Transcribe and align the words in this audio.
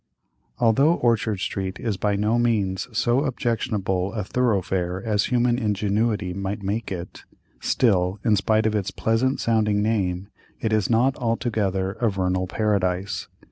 Although 0.57 0.95
Orchard 0.95 1.37
Street 1.41 1.79
is 1.79 1.95
by 1.95 2.15
no 2.15 2.39
means 2.39 2.87
so 2.91 3.23
objectionable 3.23 4.13
a 4.13 4.23
thoroughfare 4.23 4.99
as 5.03 5.25
human 5.25 5.59
ingenuity 5.59 6.33
might 6.33 6.63
make 6.63 6.91
it, 6.91 7.23
still, 7.59 8.19
in 8.25 8.35
spite 8.35 8.65
of 8.65 8.73
its 8.73 8.89
pleasant 8.89 9.39
sounding 9.39 9.83
name, 9.83 10.29
it 10.59 10.73
is 10.73 10.89
not 10.89 11.15
altogether 11.17 11.91
a 11.99 12.09
vernal 12.09 12.47
paradise. 12.47 13.27